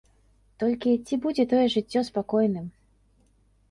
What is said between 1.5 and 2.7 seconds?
тое жыццё спакойным?